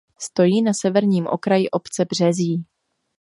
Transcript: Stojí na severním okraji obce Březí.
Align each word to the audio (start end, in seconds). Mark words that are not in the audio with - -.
Stojí 0.19 0.61
na 0.61 0.73
severním 0.73 1.27
okraji 1.27 1.69
obce 1.69 2.05
Březí. 2.09 2.65